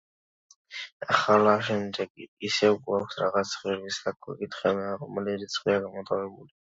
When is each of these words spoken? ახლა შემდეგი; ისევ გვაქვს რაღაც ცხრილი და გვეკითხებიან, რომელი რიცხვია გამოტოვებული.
ახლა 1.15 1.51
შემდეგი; 1.67 2.27
ისევ 2.49 2.79
გვაქვს 2.87 3.21
რაღაც 3.25 3.51
ცხრილი 3.59 3.93
და 3.99 4.15
გვეკითხებიან, 4.27 4.91
რომელი 5.05 5.37
რიცხვია 5.45 5.77
გამოტოვებული. 5.85 6.51